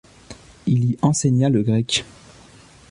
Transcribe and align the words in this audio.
Il 0.65 0.85
y 0.85 0.97
enseigna 1.03 1.49
le 1.49 1.61
grec. 1.61 2.05